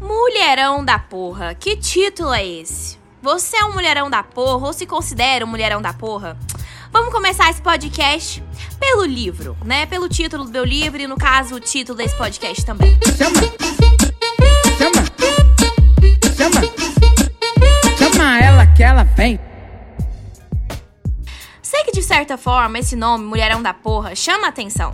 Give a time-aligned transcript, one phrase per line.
[0.00, 2.98] Mulherão da porra, que título é esse?
[3.22, 6.38] Você é um mulherão da porra ou se considera um mulherão da porra?
[6.92, 8.42] Vamos começar esse podcast
[8.78, 9.86] pelo livro, né?
[9.86, 12.96] Pelo título do meu livro e, no caso, o título desse podcast também.
[13.16, 13.40] Chama!
[14.78, 15.04] Chama!
[16.36, 16.60] Chama!
[17.98, 19.40] Chama ela que ela vem!
[21.62, 24.92] Sei que, de certa forma, esse nome, Mulherão da Porra, chama atenção.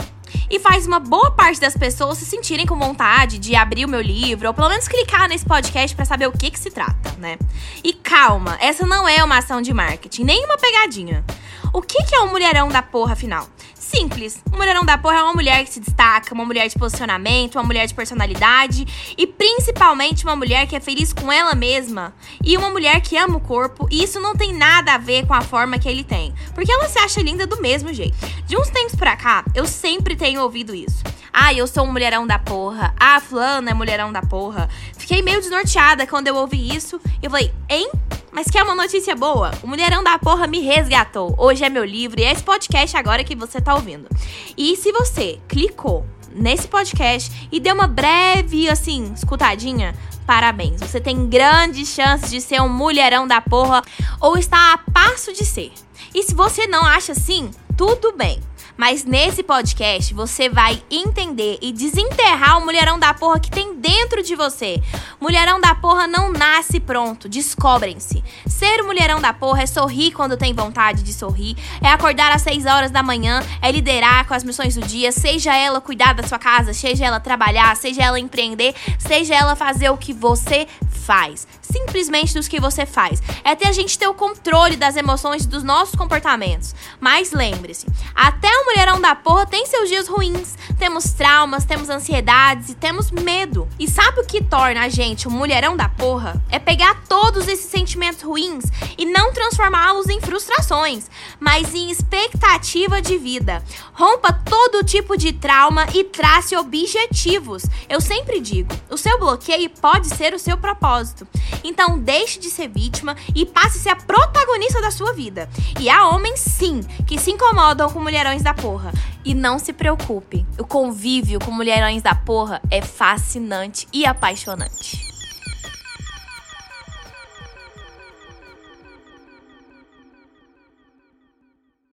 [0.51, 4.01] E faz uma boa parte das pessoas se sentirem com vontade de abrir o meu
[4.01, 7.39] livro, ou pelo menos clicar nesse podcast para saber o que, que se trata, né?
[7.83, 11.25] E calma, essa não é uma ação de marketing, nem uma pegadinha.
[11.73, 13.49] O que, que é um mulherão da porra, afinal?
[13.95, 14.43] Simples.
[14.51, 17.63] Um mulherão da porra é uma mulher que se destaca, uma mulher de posicionamento, uma
[17.63, 18.87] mulher de personalidade
[19.19, 23.37] e principalmente uma mulher que é feliz com ela mesma e uma mulher que ama
[23.37, 23.87] o corpo.
[23.91, 26.89] E isso não tem nada a ver com a forma que ele tem, porque ela
[26.89, 28.17] se acha linda do mesmo jeito.
[28.47, 31.05] De uns tempos pra cá, eu sempre tenho ouvido isso.
[31.31, 32.95] Ah, eu sou um mulherão da porra.
[32.99, 34.71] Ah, fulana é mulherão da porra.
[34.97, 36.99] Fiquei meio desnorteada quando eu ouvi isso.
[37.23, 37.91] Eu falei, hein?
[38.33, 39.51] Mas quer uma notícia boa?
[39.63, 41.35] O Mulherão da Porra me resgatou.
[41.37, 44.09] Hoje é meu livro e é esse podcast agora que você tá ouvindo.
[44.57, 49.95] E se você clicou nesse podcast e deu uma breve, assim, escutadinha,
[50.27, 50.81] parabéns.
[50.81, 53.83] Você tem grandes chances de ser um mulherão da porra
[54.19, 55.71] ou está a passo de ser.
[56.15, 58.41] E se você não acha assim, tudo bem.
[58.77, 64.23] Mas nesse podcast você vai entender e desenterrar o mulherão da porra que tem dentro
[64.23, 64.83] de você.
[65.21, 68.23] Mulherão da porra não nasce pronto, descobrem-se.
[68.47, 72.67] Ser mulherão da porra é sorrir quando tem vontade de sorrir, é acordar às 6
[72.67, 76.39] horas da manhã, é liderar com as missões do dia, seja ela cuidar da sua
[76.39, 81.47] casa, seja ela trabalhar, seja ela empreender, seja ela fazer o que você faz.
[81.61, 83.23] Simplesmente dos que você faz.
[83.43, 86.75] É ter a gente ter o controle das emoções dos nossos comportamentos.
[87.01, 90.57] Mas lembre-se, até o mulherão da porra tem seus dias ruins.
[90.79, 93.69] Temos traumas, temos ansiedades e temos medo.
[93.79, 96.41] E sabe o que torna a gente um mulherão da porra?
[96.51, 98.65] É pegar todos esses sentimentos ruins
[98.97, 103.63] e não transformá-los em frustrações, mas em expectativa de vida.
[103.93, 107.65] Rompa todo tipo de trauma e trace objetivos.
[107.89, 111.29] Eu sempre digo, o seu bloqueio pode ser o seu propósito.
[111.63, 115.49] Então deixe de ser vítima e passe a ser a protagonista da sua vida.
[115.81, 118.93] E há homens sim que se incomodam com mulherões da porra.
[119.25, 125.12] E não se preocupe, o convívio com mulherões da porra é fascinante e apaixonante.